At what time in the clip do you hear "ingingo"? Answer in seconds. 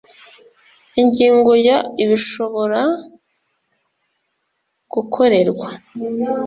1.01-1.51